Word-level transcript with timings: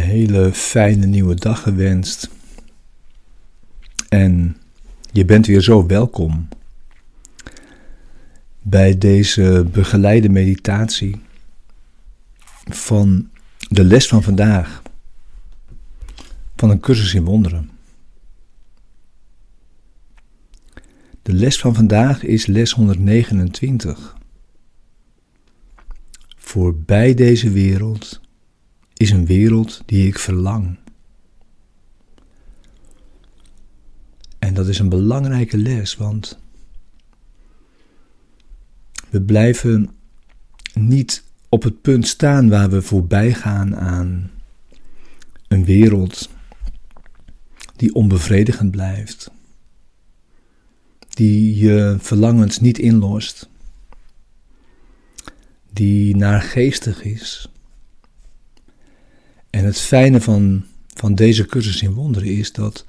hele 0.00 0.52
fijne 0.52 1.06
nieuwe 1.06 1.34
dag 1.34 1.62
gewenst. 1.62 2.30
En 4.08 4.56
je 5.12 5.24
bent 5.24 5.46
weer 5.46 5.60
zo 5.60 5.86
welkom 5.86 6.48
bij 8.62 8.98
deze 8.98 9.66
begeleide 9.72 10.28
meditatie 10.28 11.20
van 12.64 13.30
de 13.68 13.84
les 13.84 14.08
van 14.08 14.22
vandaag 14.22 14.82
van 16.56 16.70
een 16.70 16.80
cursus 16.80 17.14
in 17.14 17.24
wonderen. 17.24 17.70
De 21.22 21.32
les 21.32 21.58
van 21.58 21.74
vandaag 21.74 22.22
is 22.22 22.46
les 22.46 22.72
129. 22.72 24.16
Voorbij 26.36 27.14
deze 27.14 27.50
wereld 27.50 28.20
is 29.00 29.10
een 29.10 29.26
wereld 29.26 29.82
die 29.86 30.06
ik 30.06 30.18
verlang. 30.18 30.78
En 34.38 34.54
dat 34.54 34.68
is 34.68 34.78
een 34.78 34.88
belangrijke 34.88 35.56
les, 35.56 35.96
want 35.96 36.38
we 39.10 39.22
blijven 39.22 39.90
niet 40.74 41.24
op 41.48 41.62
het 41.62 41.80
punt 41.80 42.06
staan 42.06 42.48
waar 42.48 42.70
we 42.70 42.82
voorbij 42.82 43.34
gaan 43.34 43.76
aan 43.76 44.30
een 45.48 45.64
wereld 45.64 46.30
die 47.76 47.94
onbevredigend 47.94 48.70
blijft, 48.70 49.30
die 51.08 51.56
je 51.56 51.96
verlangens 51.98 52.60
niet 52.60 52.78
inlost, 52.78 53.48
die 55.72 56.16
naargeestig 56.16 57.02
is. 57.02 57.50
En 59.50 59.64
het 59.64 59.78
fijne 59.78 60.20
van, 60.20 60.64
van 60.86 61.14
deze 61.14 61.46
cursus 61.46 61.82
in 61.82 61.92
wonderen 61.92 62.28
is 62.28 62.52
dat, 62.52 62.84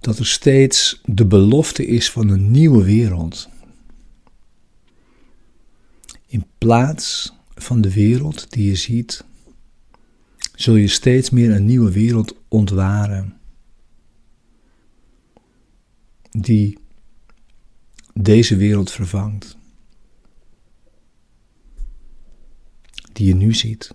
dat 0.00 0.18
er 0.18 0.26
steeds 0.26 1.00
de 1.04 1.26
belofte 1.26 1.86
is 1.86 2.10
van 2.10 2.28
een 2.28 2.50
nieuwe 2.50 2.84
wereld. 2.84 3.48
In 6.26 6.46
plaats 6.58 7.32
van 7.54 7.80
de 7.80 7.92
wereld 7.92 8.50
die 8.50 8.68
je 8.68 8.76
ziet, 8.76 9.24
zul 10.54 10.74
je 10.74 10.88
steeds 10.88 11.30
meer 11.30 11.50
een 11.50 11.64
nieuwe 11.64 11.90
wereld 11.90 12.34
ontwaren. 12.48 13.40
Die 16.30 16.78
deze 18.14 18.56
wereld 18.56 18.90
vervangt. 18.90 19.56
Die 23.12 23.26
je 23.26 23.34
nu 23.34 23.54
ziet. 23.54 23.94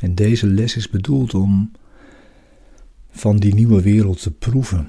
En 0.00 0.14
deze 0.14 0.46
les 0.46 0.76
is 0.76 0.88
bedoeld 0.88 1.34
om 1.34 1.72
van 3.10 3.36
die 3.36 3.54
nieuwe 3.54 3.82
wereld 3.82 4.22
te 4.22 4.30
proeven. 4.30 4.88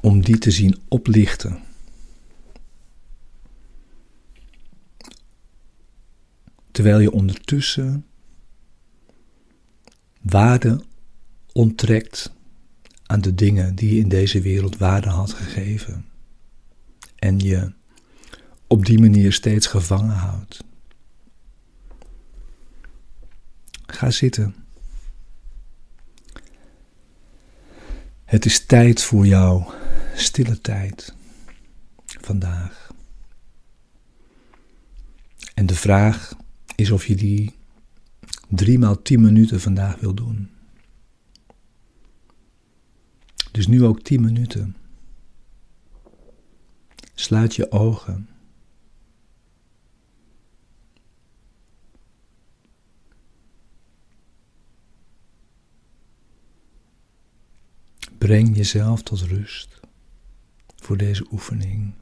Om 0.00 0.22
die 0.22 0.38
te 0.38 0.50
zien 0.50 0.78
oplichten. 0.88 1.58
Terwijl 6.70 6.98
je 6.98 7.10
ondertussen 7.10 8.04
waarde 10.20 10.84
onttrekt 11.52 12.32
aan 13.06 13.20
de 13.20 13.34
dingen 13.34 13.74
die 13.74 13.94
je 13.94 14.00
in 14.00 14.08
deze 14.08 14.40
wereld 14.40 14.76
waarde 14.76 15.08
had 15.08 15.32
gegeven. 15.32 16.04
En 17.16 17.38
je 17.38 17.72
op 18.66 18.86
die 18.86 18.98
manier 18.98 19.32
steeds 19.32 19.66
gevangen 19.66 20.16
houdt. 20.16 20.64
Ga 23.96 24.10
zitten. 24.10 24.54
Het 28.24 28.44
is 28.44 28.66
tijd 28.66 29.02
voor 29.02 29.26
jouw 29.26 29.74
stille 30.14 30.60
tijd 30.60 31.14
vandaag. 32.06 32.90
En 35.54 35.66
de 35.66 35.74
vraag 35.74 36.36
is 36.74 36.90
of 36.90 37.06
je 37.06 37.14
die 37.14 37.54
drie 38.48 38.78
maal 38.78 39.02
tien 39.02 39.20
minuten 39.20 39.60
vandaag 39.60 40.00
wil 40.00 40.14
doen. 40.14 40.50
Dus 43.52 43.66
nu 43.66 43.84
ook 43.84 44.02
tien 44.02 44.20
minuten. 44.20 44.76
Sluit 47.14 47.54
je 47.54 47.70
ogen. 47.70 48.28
Breng 58.26 58.56
jezelf 58.56 59.02
tot 59.02 59.20
rust 59.20 59.80
voor 60.76 60.96
deze 60.96 61.26
oefening. 61.32 61.94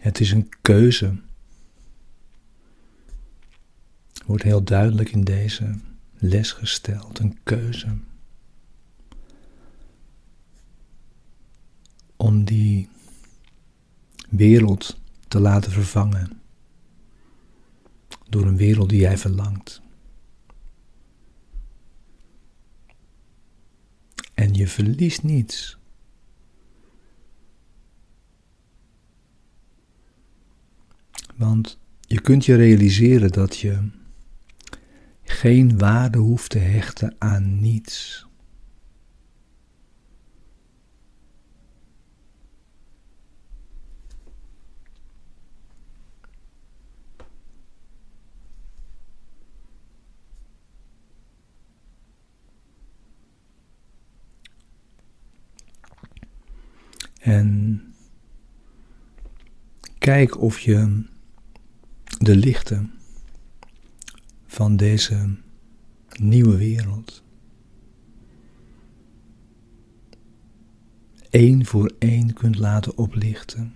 Het 0.00 0.20
is 0.20 0.30
een 0.30 0.48
keuze. 0.62 1.20
Wordt 4.26 4.42
heel 4.42 4.64
duidelijk 4.64 5.10
in 5.10 5.24
deze 5.24 5.78
les 6.18 6.52
gesteld. 6.52 7.18
Een 7.18 7.38
keuze. 7.42 7.98
Om 12.16 12.44
die 12.44 12.88
wereld 14.30 15.00
te 15.28 15.40
laten 15.40 15.72
vervangen 15.72 16.40
door 18.28 18.46
een 18.46 18.56
wereld 18.56 18.88
die 18.88 19.00
jij 19.00 19.18
verlangt. 19.18 19.82
En 24.34 24.54
je 24.54 24.68
verliest 24.68 25.22
niets. 25.22 25.78
Want 31.36 31.78
je 32.00 32.20
kunt 32.20 32.44
je 32.44 32.54
realiseren 32.54 33.30
dat 33.30 33.58
je 33.58 33.90
geen 35.22 35.78
waarde 35.78 36.18
hoeft 36.18 36.50
te 36.50 36.58
hechten 36.58 37.14
aan 37.18 37.60
niets. 37.60 38.28
En 57.20 57.82
kijk 59.98 60.40
of 60.40 60.58
je 60.58 61.04
de 62.18 62.36
lichten 62.36 62.90
van 64.46 64.76
deze 64.76 65.36
nieuwe 66.18 66.56
wereld 66.56 67.22
één 71.30 71.66
voor 71.66 71.92
één 71.98 72.32
kunt 72.32 72.58
laten 72.58 72.96
oplichten. 72.96 73.74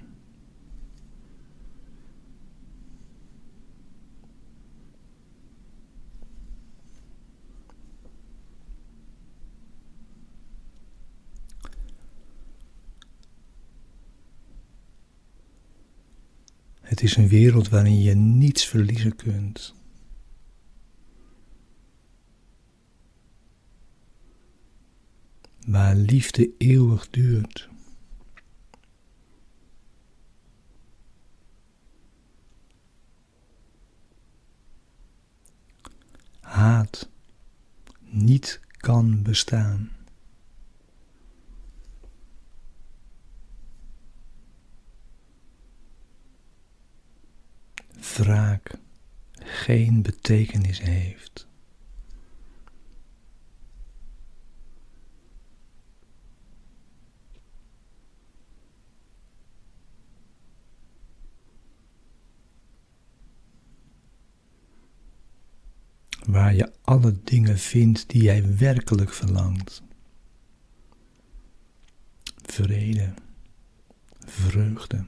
Het 16.94 17.02
is 17.02 17.17
een 17.17 17.29
wereld 17.29 17.69
waarin 17.69 18.02
je 18.02 18.14
niets 18.14 18.67
verliezen 18.67 19.17
kunt. 19.17 19.75
Waar 25.67 25.94
liefde 25.94 26.50
eeuwig 26.58 27.11
duurt. 27.11 27.69
Haat 36.40 37.08
niet 38.00 38.61
kan 38.76 39.23
bestaan. 39.23 39.94
Raak 48.25 48.79
geen 49.32 50.03
betekenis 50.03 50.81
heeft. 50.81 51.49
Waar 66.26 66.55
je 66.55 66.73
alle 66.82 67.23
dingen 67.25 67.59
vindt 67.59 68.09
die 68.09 68.23
jij 68.23 68.56
werkelijk 68.56 69.12
verlangt. 69.12 69.82
Vrede, 72.43 73.15
vreugde 74.19 75.06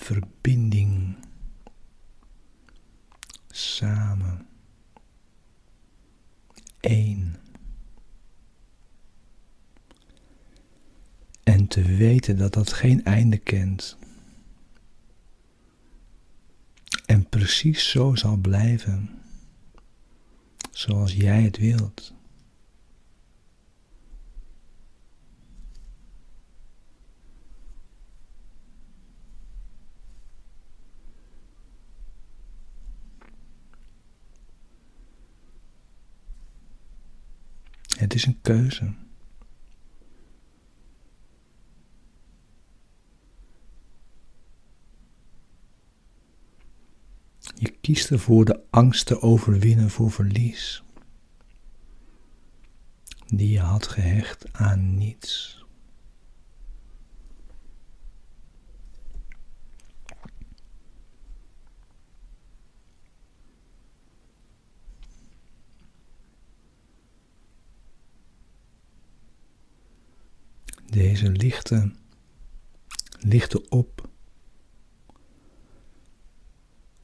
verbinding, 0.00 1.16
samen, 3.50 4.46
één. 6.80 7.36
En 11.42 11.66
te 11.66 11.82
weten 11.82 12.38
dat 12.38 12.52
dat 12.52 12.72
geen 12.72 13.04
einde 13.04 13.38
kent. 13.38 13.96
En 17.06 17.28
precies 17.28 17.90
zo 17.90 18.14
zal 18.14 18.36
blijven, 18.36 19.10
zoals 20.70 21.12
jij 21.14 21.42
het 21.42 21.56
wilt. 21.58 22.14
Het 38.00 38.14
is 38.14 38.26
een 38.26 38.40
keuze. 38.40 38.92
Je 47.54 47.70
kiest 47.80 48.10
ervoor 48.10 48.44
de 48.44 48.60
angst 48.70 49.06
te 49.06 49.20
overwinnen 49.20 49.90
voor 49.90 50.10
verlies, 50.10 50.82
die 53.26 53.50
je 53.50 53.60
had 53.60 53.86
gehecht 53.86 54.52
aan 54.52 54.94
niets. 54.94 55.59
Deze 71.20 71.32
lichten 71.32 71.96
lichten 73.18 73.70
op 73.70 74.08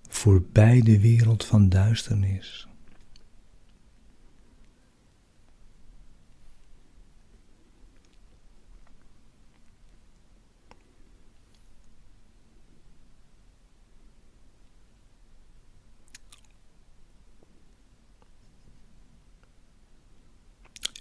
voorbij 0.09 0.81
de 0.83 1.01
wereld 1.01 1.45
van 1.45 1.69
duisternis. 1.69 2.69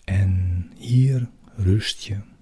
En 0.03 0.71
hier 0.75 1.29
rust 1.55 2.03
je. 2.03 2.34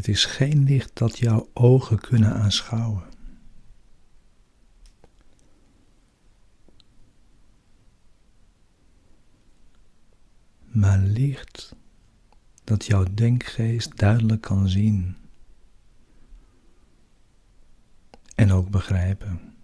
Het 0.00 0.08
is 0.08 0.24
geen 0.24 0.64
licht 0.64 0.90
dat 0.98 1.18
jouw 1.18 1.50
ogen 1.52 1.98
kunnen 2.00 2.32
aanschouwen. 2.32 3.02
Maar 10.64 10.98
licht 10.98 11.76
dat 12.64 12.84
jouw 12.86 13.04
denkgeest 13.14 13.98
duidelijk 13.98 14.40
kan 14.40 14.68
zien 14.68 15.16
en 18.34 18.52
ook 18.52 18.70
begrijpen. 18.70 19.54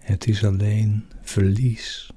Het 0.00 0.26
is 0.26 0.44
alleen 0.44 1.04
verlies. 1.22 2.10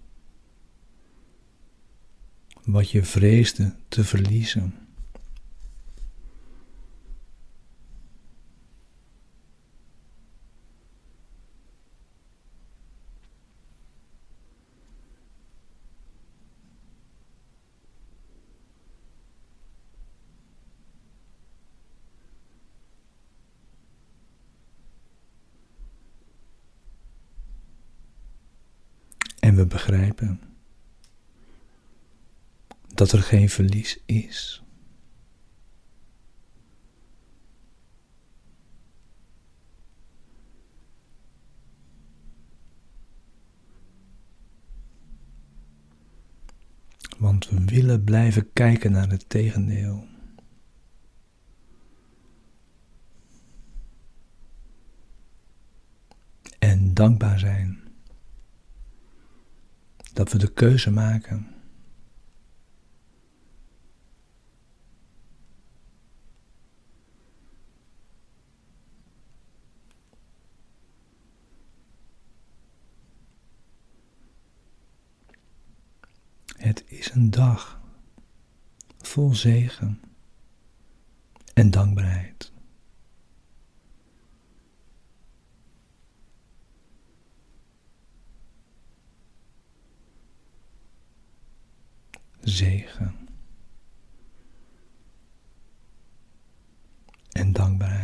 Wat 2.64 2.92
je 2.92 3.04
vreesde 3.04 3.76
te 3.88 4.04
verliezen. 4.04 4.83
En 29.54 29.60
we 29.60 29.66
begrijpen 29.66 30.40
dat 32.88 33.12
er 33.12 33.22
geen 33.22 33.50
verlies 33.50 34.00
is. 34.06 34.64
Want 47.18 47.50
we 47.50 47.66
willen 47.66 48.04
blijven 48.04 48.54
kijken 48.54 48.92
naar 48.92 49.10
het 49.10 49.30
tegendeel. 49.30 50.08
En 56.60 56.94
dankbaar 56.94 57.40
zijn 57.40 57.83
dat 60.24 60.32
we 60.32 60.38
de 60.38 60.54
keuze 60.54 60.92
maken. 60.92 61.48
Het 76.58 76.84
is 76.88 77.12
een 77.12 77.30
dag 77.30 77.82
vol 79.02 79.36
zegen 79.36 80.02
en 81.54 81.72
dankbaarheid. 81.72 82.53
Zegen 92.44 93.16
en 97.32 97.54
dankbaarheid. 97.54 98.03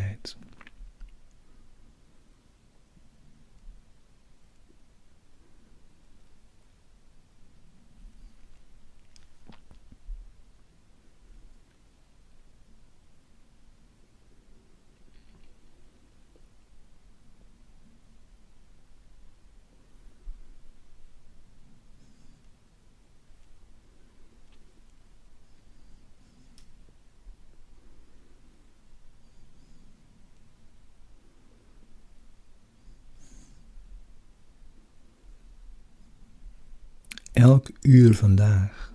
Elk 37.39 37.71
uur 37.81 38.15
vandaag 38.15 38.93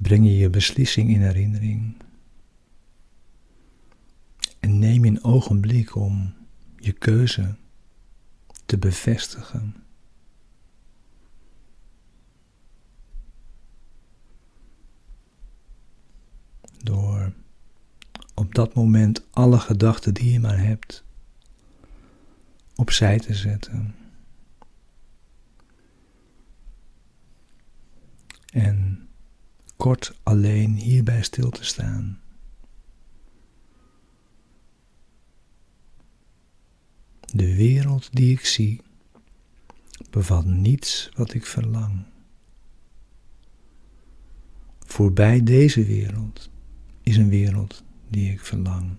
breng 0.00 0.24
je 0.26 0.36
je 0.36 0.50
beslissing 0.50 1.10
in 1.10 1.20
herinnering 1.20 1.96
en 4.60 4.78
neem 4.78 5.04
een 5.04 5.24
ogenblik 5.24 5.94
om 5.96 6.34
je 6.76 6.92
keuze 6.92 7.56
te 8.66 8.78
bevestigen. 8.78 9.76
Door 16.82 17.32
op 18.34 18.54
dat 18.54 18.74
moment 18.74 19.26
alle 19.30 19.58
gedachten 19.58 20.14
die 20.14 20.32
je 20.32 20.40
maar 20.40 20.58
hebt 20.58 21.04
opzij 22.74 23.18
te 23.18 23.34
zetten. 23.34 24.01
En 28.52 29.08
kort 29.76 30.14
alleen 30.22 30.74
hierbij 30.74 31.22
stil 31.22 31.50
te 31.50 31.64
staan. 31.64 32.20
De 37.32 37.56
wereld 37.56 38.08
die 38.12 38.32
ik 38.32 38.44
zie 38.44 38.80
bevat 40.10 40.44
niets 40.44 41.10
wat 41.14 41.34
ik 41.34 41.46
verlang. 41.46 42.04
Voorbij 44.78 45.42
deze 45.42 45.84
wereld 45.84 46.50
is 47.02 47.16
een 47.16 47.28
wereld 47.28 47.84
die 48.08 48.32
ik 48.32 48.40
verlang. 48.40 48.96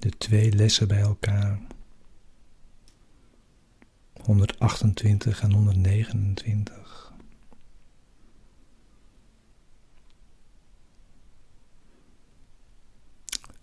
de 0.00 0.09
twee 0.20 0.52
lessen 0.52 0.88
bij 0.88 1.00
elkaar. 1.00 1.60
128 4.22 5.42
en 5.42 5.52
129. 5.52 7.12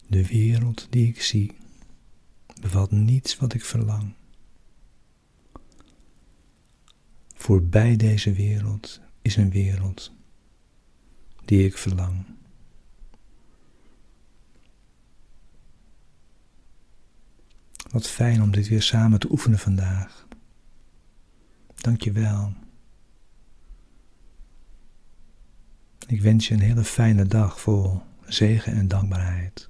De 0.07 0.27
wereld 0.27 0.87
die 0.89 1.07
ik 1.07 1.21
zie 1.21 1.55
bevat 2.61 2.91
niets 2.91 3.37
wat 3.37 3.53
ik 3.53 3.65
verlang. 3.65 4.13
Voorbij 7.33 7.95
deze 7.95 8.33
wereld 8.33 9.01
is 9.21 9.35
een 9.35 9.49
wereld 9.49 10.11
die 11.45 11.65
ik 11.65 11.77
verlang. 11.77 12.36
Wat 17.97 18.07
fijn 18.07 18.41
om 18.41 18.51
dit 18.51 18.67
weer 18.67 18.81
samen 18.81 19.19
te 19.19 19.31
oefenen 19.31 19.59
vandaag. 19.59 20.27
Dank 21.75 22.01
je 22.01 22.11
wel. 22.11 22.53
Ik 26.07 26.21
wens 26.21 26.47
je 26.47 26.53
een 26.53 26.59
hele 26.59 26.83
fijne 26.83 27.25
dag 27.25 27.59
vol 27.59 28.01
zegen 28.25 28.73
en 28.73 28.87
dankbaarheid. 28.87 29.69